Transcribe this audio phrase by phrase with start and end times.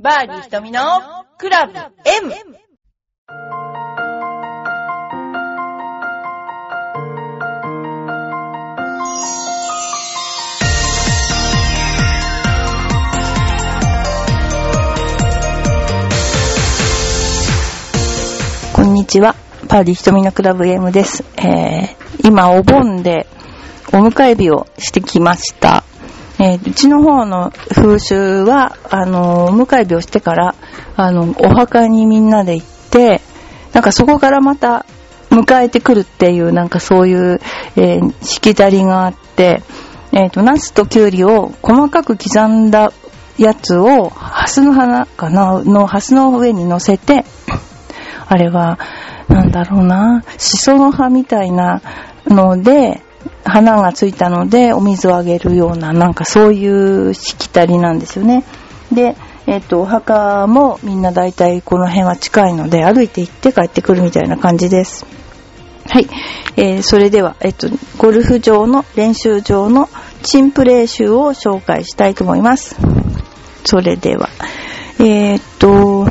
[0.00, 0.80] バーディー瞳の
[1.38, 2.32] クラブ M!
[18.72, 19.34] こんにちは。
[19.66, 21.24] パーディー瞳のクラブ M です。
[21.38, 23.26] えー、今お盆で
[23.92, 25.82] お迎え日をしてきました。
[26.40, 30.54] えーうちの方の風習は、あの、お迎え日をしてから、
[30.96, 33.20] あの、お墓にみんなで行って、
[33.72, 34.86] なんかそこからまた
[35.30, 37.40] 迎えてくるっていう、なんかそういう、
[37.76, 39.62] えーしきたりがあって、
[40.12, 42.92] えっ、と、ナスとキュウリを細かく刻んだ
[43.36, 47.24] やつを、ハスの花かなの、ハスの上に乗せて、
[48.26, 48.78] あれは、
[49.28, 51.82] なんだろうな、シソの葉みたいな
[52.26, 53.02] ので、
[53.48, 58.44] 花がついたので、お水をあげるような、なんかそういうしきたりなんですよね。
[58.92, 59.16] で、
[59.46, 65.06] えっ、と、お墓もみんな大体この辺は近いので、歩いて行って帰ってくるみたいな感じです。
[65.88, 66.08] はい。
[66.56, 69.88] えーそれでは、えっ、と、ゴルフ場の練習場の
[70.22, 72.76] チンプレー集を紹介したいと思います。
[73.64, 74.28] それでは、
[75.00, 76.06] えっ、と、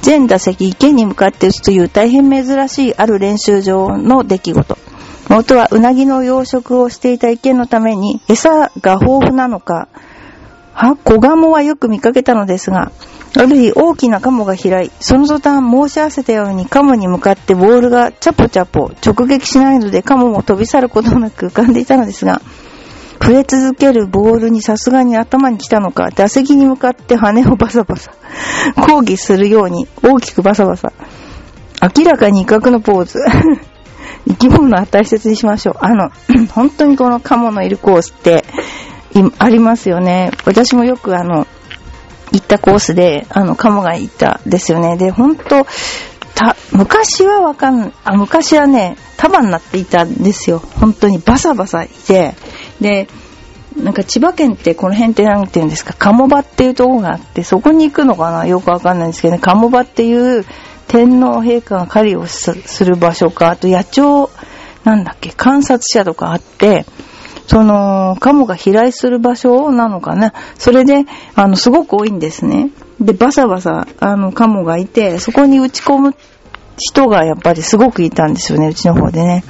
[0.00, 4.78] 全打席池に向かって打つという大変珍しいある練習場の出来事。
[5.32, 9.88] 元はうなぎの養殖をしていた池のために餌が豊富なのか、
[10.74, 12.92] は、小鴨はよく見かけたのですが、
[13.34, 22.42] ある日大きなカモが開い、その途端申し合わせたようにカモに向かってボールがチャポチャポ直撃しないのでカモも飛び去ることなく浮かんでいたのですが、
[23.18, 28.12] 触れ続けるボールにさすがに頭に来たのか、打席に向かって羽をバサバサ、
[28.86, 30.92] 抗議するように大きくバサバサ。
[31.96, 33.18] 明らかに威嚇のポーズ。
[34.28, 35.74] 生き物は大切にしましょう。
[35.80, 36.10] あの、
[36.52, 38.44] 本当にこのカモのいるコースって、
[39.38, 40.30] ありますよね。
[40.46, 41.46] 私もよくあの、
[42.32, 44.96] 行ったコースで、あの、カモがいたですよね。
[44.96, 45.66] で、本当
[46.34, 50.58] た、昔はわかん、あ、昔はね、束になっていたんですよ。
[50.80, 52.34] 本当にバサバサいて。
[52.80, 53.08] で、
[53.76, 58.46] なんか千葉県ってこの辺って何て言うんですか、鴨場っていうところがあって、そこに行くのかな？
[58.46, 60.44] よくわかんないんですけどね、鴨場っていう
[60.92, 64.30] 天皇陛下が狩りをする場所か、あと野鳥、
[64.84, 66.84] なんだっけ、観察者とかあって、
[67.46, 72.68] その、カモが飛来する場所なのかなそれで、あの、すごく多いんですね。
[73.00, 76.14] で、バサバサ、あの、カモがいて、そこに打ち込む
[76.76, 79.44] 人がやっぱりすごくいたんですよね、うちの方でね。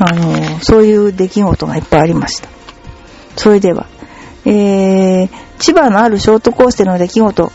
[0.00, 2.48] あの、そういう出来事がいっぱいありました。
[3.36, 3.86] それでは、
[4.44, 5.28] えー、
[5.60, 7.52] 千葉のあるショートコースでの出来事。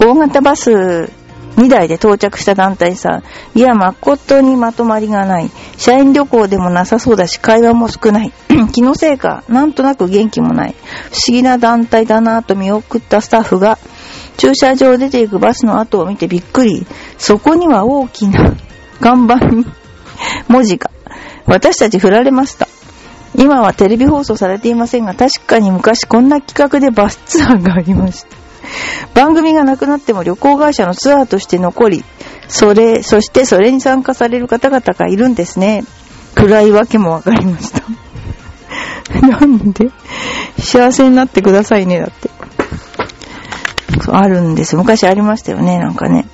[0.00, 1.21] 大型バス
[1.62, 3.22] 2台で到着した団体さん。
[3.58, 5.50] いや、誠にまとまりがない。
[5.76, 8.32] 社員旅行でもなさそうだし、会話も少ない。
[8.72, 10.74] 気のせいか、なんとなく元気もない。
[11.12, 13.78] 不思議な団体だなぁと見送ったスタッフが、
[14.38, 16.84] 駐車場を出ていくバスの後を見てびっくり。
[17.16, 18.54] そこには大きな
[19.00, 19.64] 看板に
[20.48, 20.90] 文字が。
[21.46, 22.66] 私たち振られました。
[23.36, 28.41] 今はテレビ放送されていませんが、確かに昔こんな企画でバスツアーがありました。
[29.14, 32.04] 番組がなくなっても旅行会社のツアーとして残り、
[32.48, 35.84] それ、そしてそれに参加される方々がいるんですね。
[36.34, 37.82] 暗いわけもわかりました。
[39.26, 39.90] なんで？
[40.58, 42.30] 幸せになってくださいね、だって。
[44.10, 44.76] あるんです。
[44.76, 46.26] 昔ありましたよね、なんかね。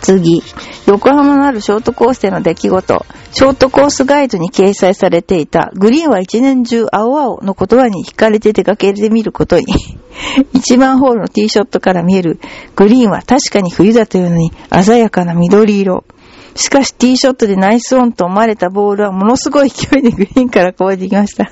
[0.00, 0.42] 次。
[0.86, 3.06] 横浜のあるショートコースでの出来事。
[3.32, 9.66] ショートコースガイドに掲載されていた、グリーンは一年中青々の言葉に惹かれて出かけてみることに。
[10.52, 12.40] 一番ホールのティーショットから見える
[12.76, 16.04] グリーンは確かに冬だというのに鮮やかな緑色。
[16.54, 21.50] しかしティーショットでナイスオンと思われたボールはものすごい勢いでグリーンからこぼれてきました。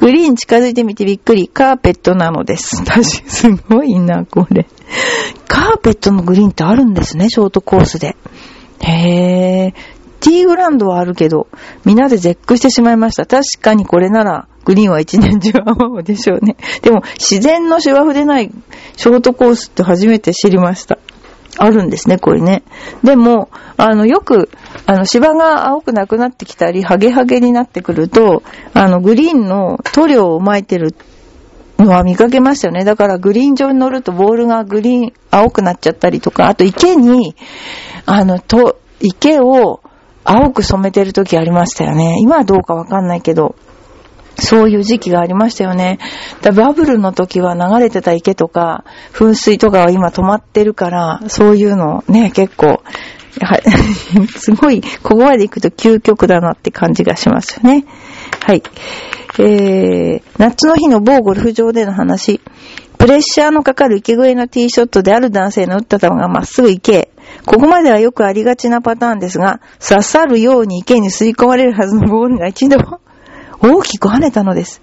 [0.00, 1.48] グリーン近づいてみてびっくり。
[1.48, 2.78] カーペットなのです。
[2.84, 4.66] 確かにすごいな、これ。
[5.46, 8.16] カーペットのグリーンってあるんですね、ショートコースで。
[8.80, 9.74] へー。
[10.20, 11.46] ティーグランドはあるけど、
[11.84, 13.24] みんなで絶句してしまいました。
[13.24, 16.56] 確かにこれなら、グリーンは一年中青々でしょうね。
[16.82, 18.50] でも、自然の芝生でない
[18.96, 20.98] ショートコースって初めて知りました。
[21.56, 22.62] あるんですね、これね。
[23.02, 24.50] でも、あの、よく、
[24.86, 28.42] あの、芝が青くなくなってきたり、ハゲハゲになってくると、
[28.74, 30.94] あの、グリーンの塗料を巻いてる
[31.78, 32.84] のは見かけましたよね。
[32.84, 37.34] だからグリーン上に乗るとボールがグリーン、青くなっちゃったりとか、あと池に、
[38.10, 39.82] あの、と、池を
[40.24, 42.16] 青く染めてる時ありましたよね。
[42.20, 43.54] 今はどうかわかんないけど、
[44.36, 45.98] そういう時期がありましたよね。
[46.40, 52.82] だバブルの時は流れてた池とか、噴水とかは今止まってるから、そういうのね、結構、
[53.40, 53.62] はい
[54.34, 57.84] すごい、ここまで行くと究極だなって感じがしますよね。
[58.40, 58.62] はい。
[59.38, 62.40] えー、夏の日の某ゴルフ場での話。
[62.98, 67.10] プレッシャーのかかる池越えのティーショットである男性の打った球がまっすぐ行け。
[67.46, 72.76] ここまではよくありがちなパターンですが、刺さるように池に吸い込まれるはずのボールが一度
[73.62, 74.82] 大きく跳ねたのです。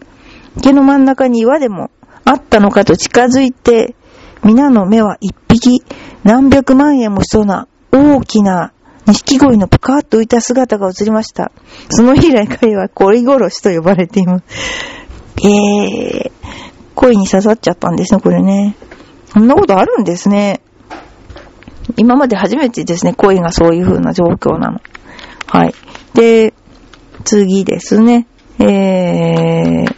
[0.58, 1.92] 池の真ん中に岩でも
[2.24, 3.96] あったのかと近づいて、
[4.44, 5.84] 皆の目は一匹、
[6.24, 8.72] 何百万円もしそうな大きな
[9.08, 11.52] 錦鯉のぷかーっと浮いた姿が映りました。
[11.90, 14.44] その日以来彼は恋殺しと呼ばれています。
[15.44, 16.32] えー、
[16.96, 18.76] 恋に刺さっちゃったんですね、これね。
[19.28, 20.62] そんなことあるんですね。
[21.98, 24.80] 今まで初めてですね、恋がそういう風な状況なの。
[25.48, 25.74] はい。
[26.14, 26.54] で、
[27.24, 28.28] 次ですね。
[28.60, 29.96] えー、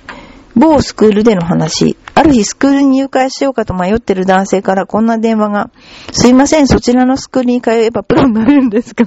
[0.56, 1.96] 某スクールでの話。
[2.16, 5.70] ある日スクールに入会しようかと迷ってる男性からこんな電話が。
[6.12, 9.06] すいません、そちらのスクールに通えばプロになれるんですか？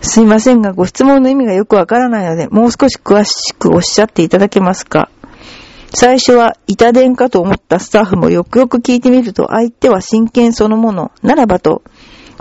[0.00, 5.10] すいませんが、ご質問の意味がよくわからないので、もう少し詳しくおっしゃっていただけますか？
[5.98, 11.80] 最初は板伝かと思ったスタッフもよくよく聞いてみると、相手は真剣そのもの、ならばと、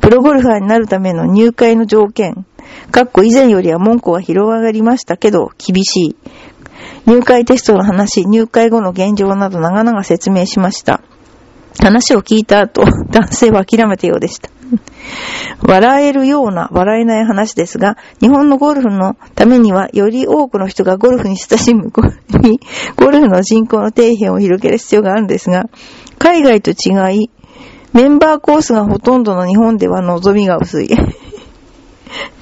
[0.01, 2.45] プロゴルファーになるための入会の条件、
[2.91, 6.15] かっこ以前よりは文句は広がりましたけど、厳しい。
[7.05, 11.01] 入会テストの話、入会後の現状など長々説明しました。
[11.79, 14.49] 話を聞いた後、 男性は諦めたようでした。
[15.61, 25.65] 笑えるような、笑えない話ですが、日本のゴルフのためには、より多くの人がゴルフに親しむ、 ゴルフの人口の底辺を広げる必要があるんですが、
[26.17, 27.29] 海外と違い、
[27.93, 30.89] メンバーコースがほとんどの日本では望みが薄い。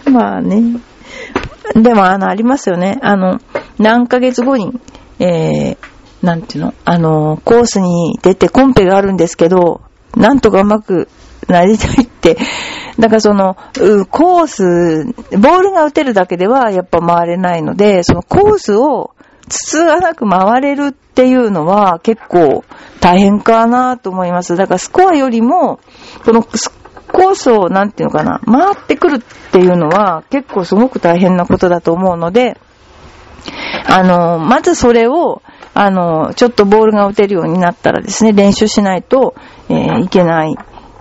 [0.09, 0.79] まあね。
[1.75, 2.99] でも、あの、ありますよね。
[3.01, 3.39] あの、
[3.77, 4.71] 何ヶ月後に、
[5.19, 5.77] えー、
[6.23, 6.73] なんていうの？
[6.85, 9.81] あの、コースに出てコンペがあるんですけど、
[10.15, 11.09] なんとかうまく
[11.47, 12.37] なりたいって、
[12.97, 13.55] だからその、
[14.09, 15.05] コース、
[15.37, 19.11] ボールが打てるだけではやっぱ回れないので、そのコースを
[19.49, 22.63] つつがなく回れるっていうのは結構
[23.01, 24.55] 大変かなと思います。
[24.55, 25.79] だからスコアよりも、
[26.23, 32.57] このコースをなんていうのかな、回ってくるっていうのは結構すごく大変なことだと思うので、
[33.87, 35.41] あの、まずそれを、
[35.73, 39.35] あの、ちょっとボールが打てるようになったらですね、練習しないと、
[39.69, 40.55] えー、いけない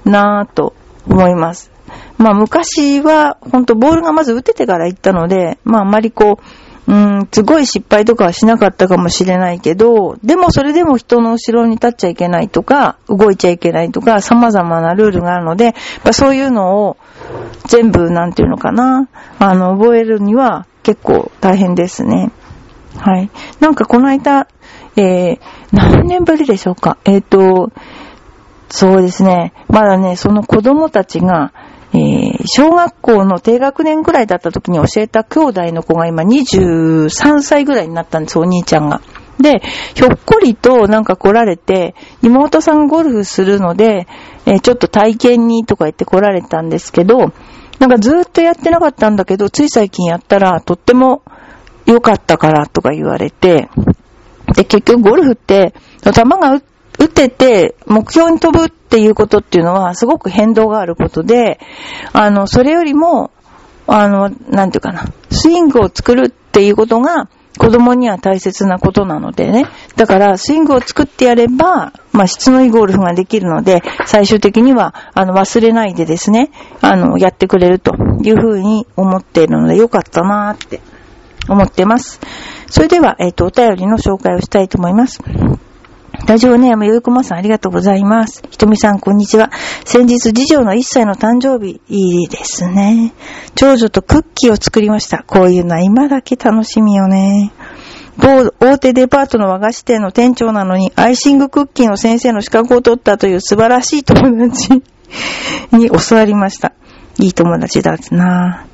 [0.05, 0.75] なぁと
[1.07, 1.71] 思います。
[2.17, 15.75] まあ昔は、ほんとボールがまず打ててから行ったので、まああまりこう、うん、すごい失敗とかはしなかったかもしれないけど、でもそれでも人の後ろに立っちゃいけないとか、動いちゃいけないとか、様々なルールがあるので、
[16.13, 16.97] そういうのを
[17.67, 19.09] 全部、なんていうのかな、
[19.39, 22.33] あの、覚えるには結構大変ですね。
[22.99, 23.31] はい。
[23.61, 24.49] なんかこの間、
[24.97, 25.41] えー、
[25.73, 26.99] 何年ぶりでしょうか？
[27.05, 27.73] えっ、ー、と、
[28.69, 29.53] そうですね。
[29.69, 31.53] まだね、その子供たちが、
[31.95, 39.03] えー、小学校の低学年ぐらいだった時に教えた兄弟の子が今23歳ぐらいになったんです、お兄ちゃんが。
[39.39, 39.61] で、
[39.95, 44.07] ひょっこりとなんか来られて、妹さんゴルフするので、
[44.47, 47.33] えー、ちょっと体験にとか言って来られたんですけど、
[47.79, 51.23] なんかずっとやってなかったんだけど、つい最近やったらとっても
[51.85, 53.69] 良かったからとか言われて、
[54.55, 56.61] で、結局ゴルフって、球が
[56.99, 61.59] 打てて目標に飛ぶっていうことっていうのはすごく変動があることで、
[62.13, 63.31] あの、それよりも、
[63.87, 67.29] あの、なんていうかな、スイングを作るっていうことが
[67.59, 69.67] 子供には大切なことなのでね。
[69.97, 80.81] だから、スイングを作ってやれば、まあ、質のいいゴルフができるので、最終的には、あの、忘れないでですね、あの、やってくれるというふうに思っているので、よかったなーって
[81.49, 82.21] 思ってます。
[82.67, 85.21] それでは、えっ、ー、と、お便りの紹介をしたいと思います。
[86.27, 88.43] ラジオネームよいこまさんありがとうございます。
[88.51, 89.51] ひとみさんこんにちは。
[89.85, 93.13] 先日次女の1歳の誕生日、いいですね。
[93.55, 95.25] 長女とクッキーを作りました。
[95.25, 97.53] こういうのは今だけ楽しみよね。
[98.19, 104.71] 某大手デパートの和菓子店の店長なのに、アイシングクッキーの先生の資格を取ったという素晴らしい友達
[105.73, 106.73] に教わりました。
[107.19, 108.67] いい友達だな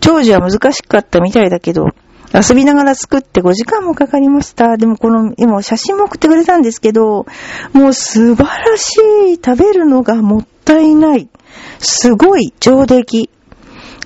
[0.00, 1.86] 長女は難しかったみたいだけど、
[2.36, 4.76] 遊びながら作って5時間もかかりました。
[4.76, 7.26] でもこの、今写真も送ってくれたんですけど、
[7.72, 8.96] もう素晴らし
[9.28, 9.36] い。
[9.36, 11.28] 食べるのがもったいない。
[11.78, 13.30] すごい上出来。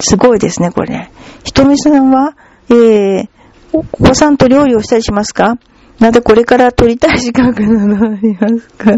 [0.00, 1.12] すごいですね、これね。
[1.44, 2.36] ひとみさんは、
[2.68, 3.28] えー、
[3.72, 5.58] お子さんと料理をしたりしますか？
[5.98, 8.92] なぜこれから取りたい資格などありますか？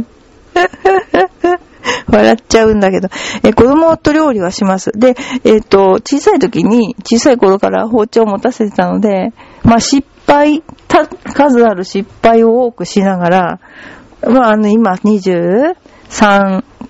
[2.09, 3.09] 笑っちゃうんだけど、
[3.43, 4.93] え子供と料理はします。
[4.93, 9.33] で、えっ、ー、と、小さい時に、小さい頃から包丁を持たせてたので、
[9.65, 13.61] まあ失敗、た数ある失敗を多くしながら、
[14.29, 15.75] まああの今23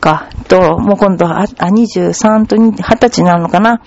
[0.01, 3.81] かと、もう今度は、あ、23と20歳なのかな。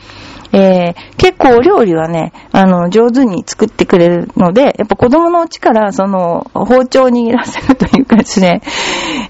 [0.52, 8.62] えー、結構お料理はね、あの、上手に作ってくれるので、やっぱ子供のうちから、その、包丁握らせるというかですね、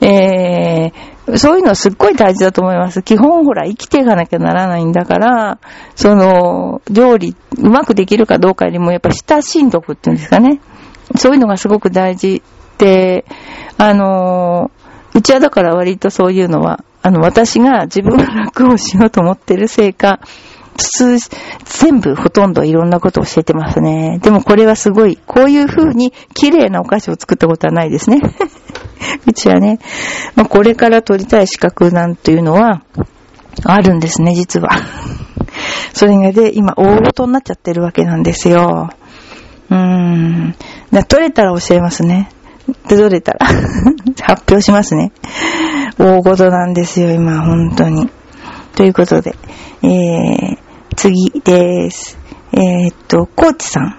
[0.02, 3.02] えー、そういうのはすっごい大事だと思います。
[3.02, 5.58] 基本ほら、生きていかなきゃならないんだから、
[5.96, 10.62] その、料理、うまくできるかどうかよりも、やっぱ親しんどくっていうんですかね。
[11.16, 12.44] そういうのがすごく大事
[12.78, 13.26] で、
[13.78, 14.70] あの、
[15.16, 20.20] うちはだから割とそういうのは、あの、私が自分の楽をしようと思ってるせいか、
[20.78, 21.18] 普通、
[21.64, 24.20] 全部ほとんどいろんなことを教えてますね。
[24.22, 28.20] でもこれはすごい、こういう風に綺麗なお菓子を作ったことはないですね。
[29.28, 29.80] うちはね、
[30.36, 32.82] まあ、これから取りたい資格なんていうのは、
[33.64, 34.70] あるんですね、実は。
[35.94, 38.90] それがで、今、大事になっちゃってるわけなんですよ。
[39.70, 40.56] うーん。
[40.92, 42.30] だ取れたら教えますね。
[42.88, 43.46] で、取れたら
[44.22, 45.12] 発表しますね。
[45.98, 48.10] 大事なんですよ、今、本当に。
[48.76, 49.36] ということで、
[49.84, 50.58] えー、
[50.96, 52.18] 次です。
[52.52, 53.96] えー、っと、コーチさん。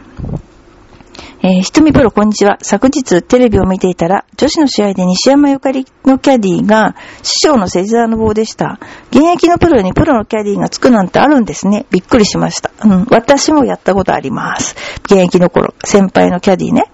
[1.48, 2.58] えー、ひとみプロこんにちは。
[2.60, 8.80] 昨日テレビを見ていたら、女子の試合で西山ゆかりのキャディが師匠の芹沢の棒でした。
[9.12, 11.86] 現役のプロにプロのキャディーがつくなんてあるんですね。
[11.92, 12.72] びっくりしました。
[12.84, 14.74] うん、私もやったことあります。
[15.04, 16.90] 現役の頃、先輩のキャディね。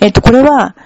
[0.00, 0.76] えっ、と、これは、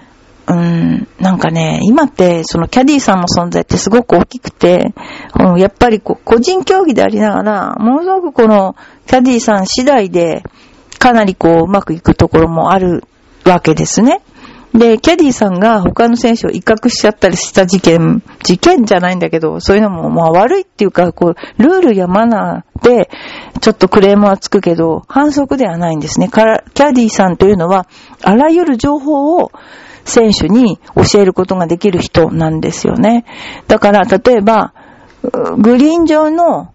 [0.47, 4.95] うん、なんかね、今ってそのキャディーさんの存在ってすごく大きくて、
[5.39, 10.43] うん、やっぱりこう個人競技でありながら、ものすごくこのキャディーさん次第で
[11.05, 13.05] かなりこううまくいくところもある
[13.45, 14.23] わけですね。
[14.73, 23.11] で、キャディさんが他の選手を威嚇しちゃったりした事件、事件じゃないんだけど、そういうのもまあ悪いっていうか、こう、ルールやマナーで、
[23.61, 26.31] ちょっとクレームはつくけど、反則ではないんですね。
[26.31, 26.63] キャ
[26.95, 27.87] ディさんというのは、
[28.23, 29.53] あらゆる情報を
[30.07, 33.27] 選手に教えることができる人なんですよね。
[33.69, 34.73] だから、例えば、
[35.59, 36.73] グリーン上の、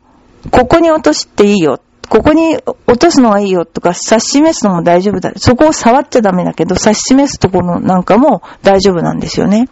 [0.52, 1.82] ここに落としていいよ。
[2.10, 5.32] ここに落とすのはいいよとか指し示すのも大丈夫だ。
[5.38, 9.70] そこを触っちゃダメだけど、指し示すところなんかも大丈夫なんですよね。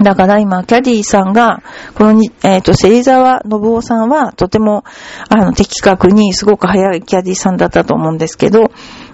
[0.00, 1.60] だから今、キャディさんが、
[1.94, 4.84] このに、えっ、ー、と、芹沢信夫さんは、とても、
[5.28, 8.70] あの、的確に、すごく早いキャディさんだったと思うんですけど、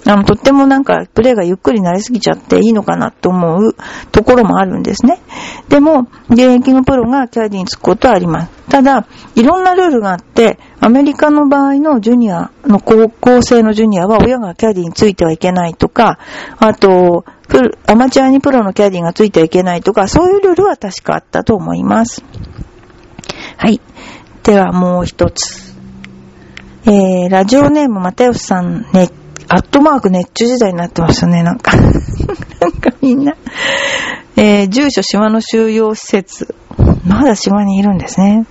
[0.07, 3.75] あの、とってもなんか、プレイがゆっくりなりすぎちゃっていいのかなと思う
[4.13, 5.21] ところもあるんですね。
[5.69, 8.51] でも、現役のプロがキャディにつくことはあります。
[8.69, 16.19] ただ、いろんなルールがあって、アメリカの場合のジュニアの高校生のジュニアは親がキャディについてはいけないとか、
[16.59, 17.25] あと、
[17.87, 22.23] アマチュアにプロのキャディがついてはいけないとか、そういうルールは確かあったと思います。
[23.57, 23.81] はい。
[24.43, 25.75] ではもう一つ。
[26.87, 29.09] えー、ラジオネーム、またよしさん、ね、
[29.49, 31.77] アットマーク熱中時代になってますよね、なんか
[32.61, 33.35] なんかみんな
[34.37, 36.55] えー、住所島の収容施設。
[37.07, 38.47] まだ島にいるんですね。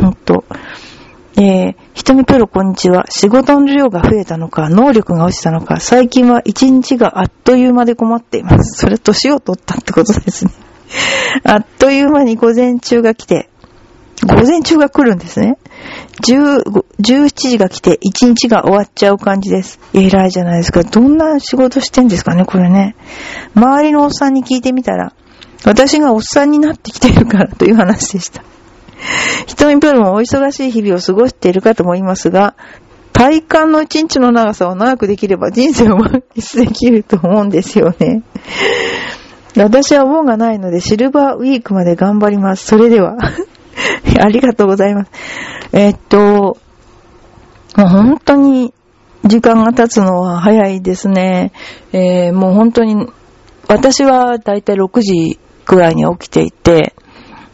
[0.00, 0.44] ほんと。
[1.36, 3.06] えー、ひとみプロこんにちは。
[3.10, 8.80] 仕事の量が増えたのか、能力が落ちたのか、最近は一日があっという間で困っています。
[8.80, 10.52] それ年を取ったってことですね。
[11.42, 13.50] あっという間に午前中が来て、
[14.24, 15.58] 午前中が来るんですね。
[16.22, 19.78] 17時が来て1日が終わっちゃう感じです。
[19.92, 20.82] 偉いじゃないですか。
[20.84, 22.96] どんな仕事してんですかね、これね。
[23.54, 25.12] 周りのおっさんに聞いてみたら、
[25.64, 28.42] 私がおっさんになってきてるからという話でした。
[29.46, 32.54] 瞳プロもお忙しい日々を過ごしているかと思いますが、
[33.12, 38.22] 体感の一日の長さを長くできれば人生を満喫できると思うんですよね。
[39.56, 42.66] 私は門がないのでシルバーウィークまで頑張ります。
[42.66, 43.16] それでは。
[44.20, 45.10] ありがとうございます。
[45.72, 46.56] えー、っと、
[47.76, 48.72] もう本当に
[49.24, 51.52] 時間が経つのは早いですね。
[51.92, 53.06] えー、もう本当に、
[53.68, 56.94] 私はだいたい6時くらいに起きていて、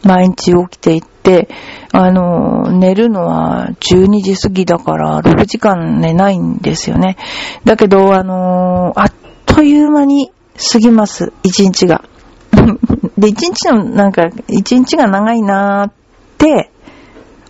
[0.03, 1.49] 毎日起きていて、
[1.91, 7.17] あの、寝るのは12時過ぎだから6時間寝ないんですよね。
[7.63, 9.13] だけど、あの、あっ
[9.45, 10.31] という間に
[10.71, 12.03] 過ぎます、1日が。
[13.17, 15.91] で、1日の、なんか、1日が長いなーっ
[16.43, 16.69] て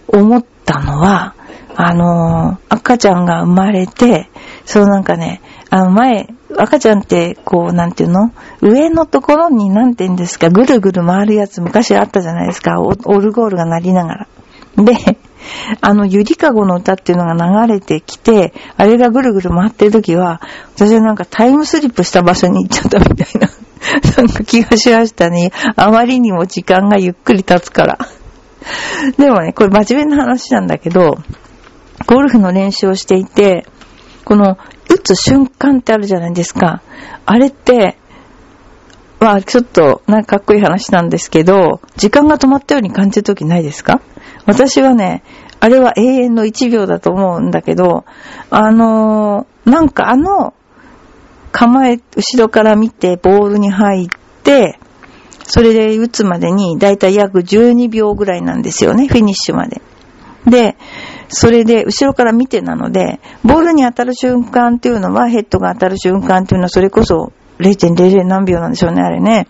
[0.08, 1.34] 思ったのは、
[1.76, 4.30] あの赤ちゃんが生まれて、
[4.66, 8.32] そうなんかね、あの前、赤ちゃんって、こう、なんていうの？
[8.62, 12.80] 上のところに、なんて言うんですか、ぐるぐる回るやつ昔あったじゃないですか。
[12.80, 14.28] オルゴールが鳴りながら。
[14.78, 15.18] で、
[15.82, 20.42] あの、ゆりかごの歌っていうのが流れてきて、あれがぐるぐる回ってる時は、
[20.76, 23.50] 私はなんかタイムスリップした場所に行っちゃったみたいな、
[24.18, 25.52] なんか気がしましたね。
[25.76, 27.98] あまりにも時間がゆっくり経つから。
[29.18, 31.18] でもね、これ真面目な話なんだけど、
[32.08, 33.66] ゴルフの練習をしていて、
[34.26, 34.58] この
[34.90, 36.82] 打つ瞬間ってあるじゃないですか。
[37.26, 37.98] あれって、
[39.20, 44.02] まあちょっとなんかかっこいい話なんですけど、時間が止まったように感じるときないですか？
[44.46, 45.24] 私はね、
[45.60, 48.04] あれは永遠の1秒だと思うんだけど、
[48.50, 50.54] あのー、なんかあの、
[51.54, 54.08] 構え、後ろから見てボールに入っ
[54.44, 54.78] て、
[55.44, 59.82] それで打つまでにだいたい約12秒ぐらいなんですよね、フィニッシュまで。
[60.46, 60.76] で、
[61.30, 69.48] それで後ろから見てなので、ボールに当たる瞬間っていうのは、ヘッドが当たる瞬間っていうのはそれこそ0.00何秒なんでしょうね、あれね。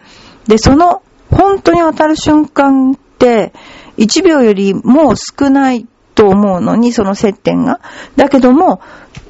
[0.48, 3.54] で、その本当に当たる瞬間って、
[3.98, 7.80] 1秒よりも少ないと思うのに、その接点が。
[8.16, 8.82] だけども、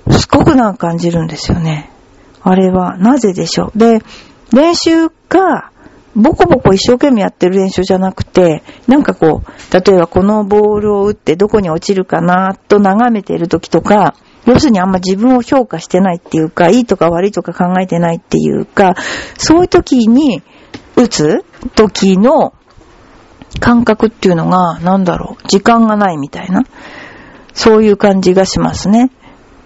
[0.10, 1.90] すごく長く感じるんですよね。
[2.42, 3.78] あれは、なぜでしょう。
[3.78, 4.00] で、
[4.52, 5.72] 練習が、
[6.16, 14.16] ボコボコ一生懸命やってる練習じゃなくて、なんかこう、例えばこのボールを打ってどこに落ちるかなと眺めている時とか、
[14.46, 18.96] 要するにあんま自分を評価してないっていうか、いいとか悪いとか考えてないっていうか、
[19.38, 20.44] そういう時に
[20.96, 22.54] 打つ時の
[23.60, 26.64] 感覚っていうのが、なんだろう、時間がないみたいな、
[27.54, 29.12] そういう感じがしますね。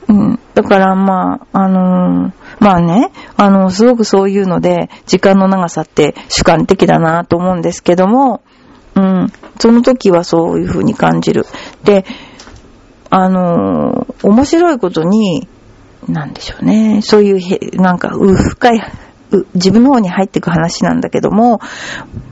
[0.09, 0.39] うん。
[0.53, 8.41] だからまあ、あのー、まあね、あの、すごくそういうので、時間の長さって主観的だなと思うんですけども、
[8.95, 11.45] うん、その時はそういう風に感じる。
[11.83, 12.05] で、
[13.09, 15.47] あのー、面白いことに、
[16.07, 18.77] なんでしょうね、そういうへ、なんか、う深い、
[19.31, 21.59] う自分の方に入っていく話なんだけども、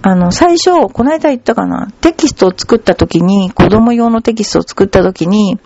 [0.02, 5.60] あの、最初、この間言ったかな、テキストを作った時に、子供用のテキストを作った時に、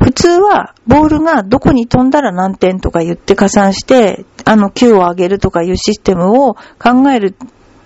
[0.00, 7.34] 普通は、ボールがどこに飛んだら何点とか言って加算して、あの、Q を上げるとかいうシステムを考える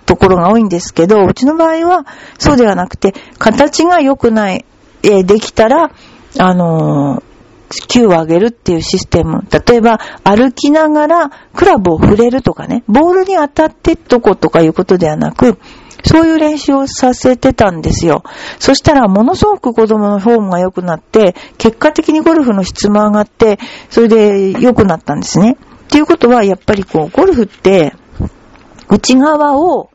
[0.05, 2.05] ところが多いんですけど、うちの場合は、
[2.37, 4.65] そうではなくて、形が良くない、
[5.03, 5.91] えできたら、
[6.37, 9.45] あのー、Q を上げるっていうシステム。
[9.49, 15.57] 例えば、歩きながらクラブを触れるとかね、ボールに当たってどことかいうことではなく、
[16.03, 18.23] そういう練習をさせてたんですよ。
[18.59, 25.57] そしたら、ものすごく子供のフォームが良くなって、結果的にゴルフの質も上がって、それで良くなったんですね。
[25.85, 27.93] っていうことは、やっぱりこう、ゴルフって、
[28.89, 29.89] 内側を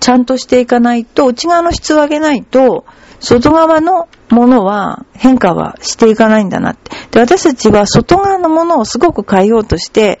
[0.00, 2.84] ちゃんとしていかないと、内側の質を上げないと、
[3.20, 6.90] 外側のものは変化はしていかないんだなって。
[7.12, 10.18] で、私たちは外側のものをすごく変えようとして、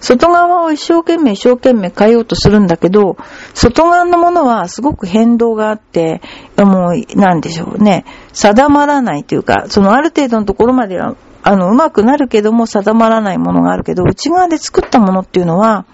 [0.00, 3.16] 外側を一生懸命一生懸命変えようとするんだけど、
[3.54, 6.20] 外側のものはすごく変動があって、
[6.56, 15.84] もう、なんでしょうね、定まらないというか、そのある程度のところまでは、あの、うまくなるけども定まらないものがあるけど、内側で作ったものっていうのは、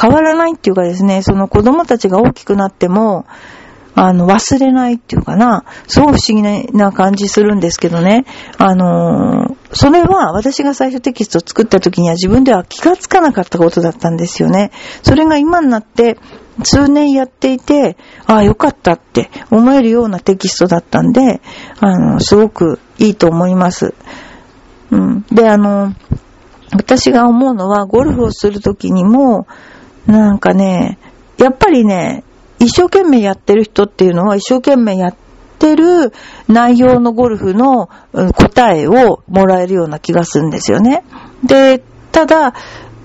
[0.00, 3.26] 変わらないっていうかですね、その子供たちが大きくなっても、
[3.94, 8.24] あの、忘れないっていうかな、すごく不思議な感じするんですけどね。
[8.58, 14.72] あの、それは私が最初テキストを作った時には自分では気がつかなかったことだったんですよね。
[15.02, 16.18] それが今になって
[16.62, 21.40] 数年やっていて、ああ、よかったって思えるようなテキストだったんで、
[21.80, 23.94] あの、すごくいいと思います。
[24.90, 25.24] うん。
[25.32, 25.94] で、あの、
[26.72, 29.46] 私が思うのは、ゴルフをするときにも、
[30.06, 30.98] なんかね、
[31.38, 32.24] やっぱりね、
[32.64, 35.16] 一生懸命やってる人っていうのは一生懸命やっ
[35.58, 36.12] てる
[36.48, 41.04] 内容のゴルフの答えをもらえるような気がするんですよね。
[41.44, 42.54] で、ただ、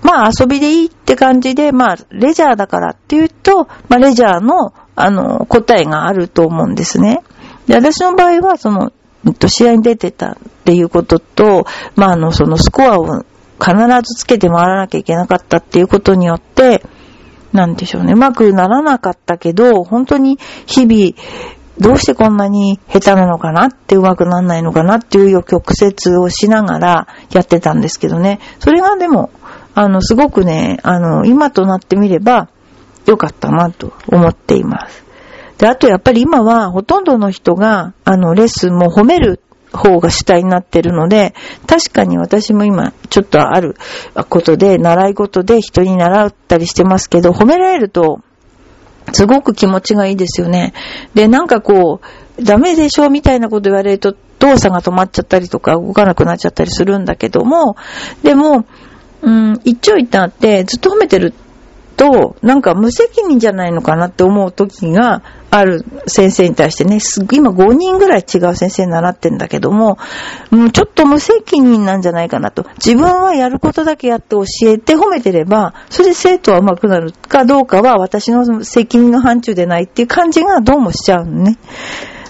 [0.01, 7.21] まあ遊びでいいって感じで、まあレジャーだからっていうと、まあレジャーのあの答えがあると思うんですね。
[7.67, 8.91] で、私の場合はその、
[9.47, 13.25] 試合に出てたっていうことと、まああのそのスコアを
[13.59, 16.83] 必ずつけて回らなきゃいけなかったっていうことによって、
[17.53, 18.13] なんでしょうね。
[18.13, 21.13] うまくならなかったけど、本当に日々、
[21.79, 28.39] どうしてこんなに下手なのかなってうまくなんないのかなっていう曲折をしながらやってたんですけどね。
[28.59, 29.31] それがでも、
[29.75, 32.49] あの、すごくね、あの、今となってみれば
[33.05, 35.05] 良かったなと思っています。
[35.57, 41.33] で、あとやっぱり今はほとんどの人が、あの、レッスンも褒める方が主体になってるので、
[41.67, 43.75] 確かに私も今ちょっとある
[44.29, 48.21] ことで、習い事で人に習ったりしてますけど、褒められると、
[49.11, 50.73] すごく気持ちがいいですよね。
[51.13, 52.01] で、なんかこ
[52.37, 57.75] う、ダメでしょみたいなこと言われると、動作が止まっちゃったりとか、動かなくなっちゃったりするんだけども、
[58.23, 58.65] でも、
[59.21, 61.33] うん、一長一短って、ずっと褒めてる
[61.99, 66.99] と、なんか無責任じゃないのかなって思う時がある先生に対してね、
[67.33, 69.97] 今5人ぐらい違う先生に習ってんだけども、
[70.49, 72.65] もうちょっと無責任なんじゃないかなと。
[72.77, 81.57] 自分はやることだけやって教えて褒めてれば、それで生徒は上手くなるかどうかは私の責任の範疇でないっていう感じがどうもしちゃうのね。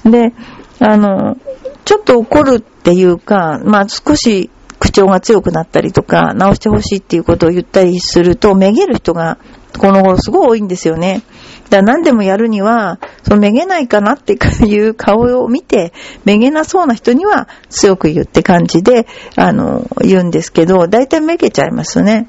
[0.03, 0.33] で、
[0.79, 1.37] あの、
[1.85, 4.49] ちょっと怒るっていうか、まあ少し
[4.89, 9.37] 口調が強くなったりとか、直してほしいっていうことを言ったりすると、めげる人が
[9.77, 11.21] この頃すごい多いんですよね。
[11.69, 15.93] だ何でもやるには、そのめげないかなっていう顔を見て、
[16.25, 22.27] めげなそうな人には強く言って感じで、あの、言うんですけど、大体めげちゃいますよね。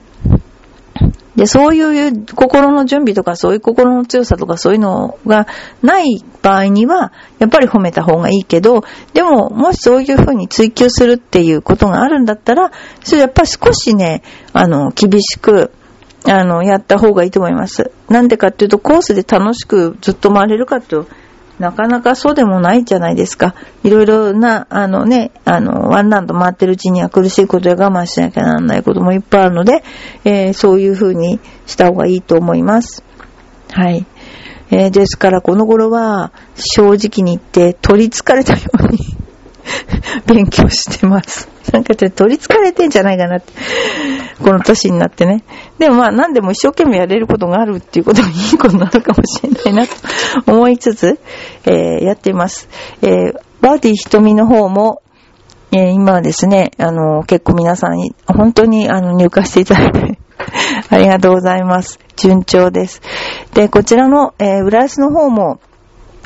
[1.36, 5.46] で、そういう心の準備とか、そういう心の強さとか、そういうのが
[5.82, 8.82] ない場合には、やっぱり褒めた方がいいけど、
[9.14, 15.70] でも、もしそういうふうに追求するっていうことがあるんだったら、それやっぱり少しね、あの、厳しく、
[16.26, 17.92] あの、やった方がいいと思います。
[18.08, 21.06] なんでかっていうと、コースで楽しくずっと回れるかと
[21.60, 23.54] なかなかそうでもないじゃないですか。
[23.84, 29.84] いろいろな、あのね、あの、ワンランド回ってるうちには苦しいことや我慢しなきゃならないこともいっぱいあるので、
[30.24, 33.04] えー、そういう風にした方がいいと思います。
[33.70, 34.06] はい。
[34.70, 38.98] えー、ですからこの頃は正直に言って取り憑かれたように
[40.26, 41.48] 勉強してます。
[41.72, 43.52] なんかちょっと取り憑かれてんじゃないかなって。
[44.42, 45.44] この年になってね。
[45.78, 51.18] でもまあ何でも一生懸命やれることがあるっていうことがいいことなのかもしれないなと思いつつ、
[51.66, 52.68] えー、やっています。
[53.02, 55.02] えー、バーディー瞳の方も、
[55.72, 60.18] えー、今はですね、あの、結構皆さんに、本当にあの入荷していただいて
[60.90, 61.98] ありがとうございます。
[62.16, 63.00] 順調です。
[63.54, 65.60] で、こちらの、えー、浦安の方も、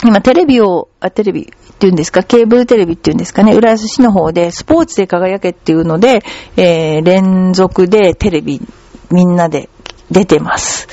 [0.05, 6.23] 今テレビを、あ、テレビ、っていうんですか、ケーブルテレビっていうんですかね、浦安市の方でスポーツで輝けっていうので、
[6.57, 8.61] えー、連続でテレビ
[9.11, 9.69] みんなで
[10.11, 10.89] 出てます。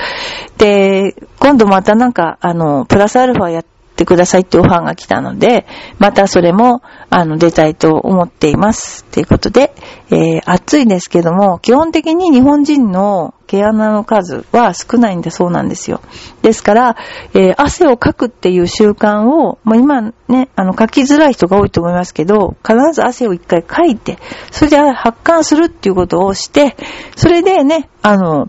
[0.58, 3.66] で、今度またなんか、あの、プラスアルファやっ
[3.96, 5.66] てくださいってオファーが来たので、
[6.00, 9.06] またそれも、あの、出たいと思っています。
[9.06, 9.74] ということで、
[10.10, 16.00] えー、暑いですけども、基本的に日本人の毛穴の数は少ないんだそうなんですよ。
[16.42, 16.96] ですから、
[17.34, 24.20] えー、汗をかくっていう習慣を、もう今ね、あの、かきづらい人が多いと思いますけど、必ず汗を一回かいて、
[24.52, 26.78] それで発汗するっていうことをして、
[27.18, 28.48] それでね、あの、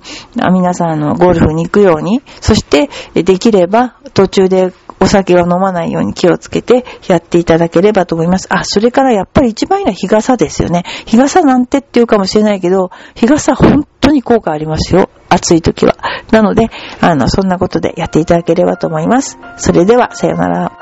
[0.52, 8.46] 皆さんのゴルフに行くように、そして、できれば途中でお酒は飲まないように気をつけてやっていただければと思います。
[8.50, 10.84] あ、それからやっぱり一番いいのは日傘ですよね。
[11.06, 15.10] 日傘なんてって言うかもしれないけど、日傘本に効果ありますよ。
[15.28, 15.96] 暑い時は。
[16.30, 16.68] なので、
[17.00, 19.38] あの、そんなことでやっていただければと思います。
[19.56, 20.81] それでは、さよなら。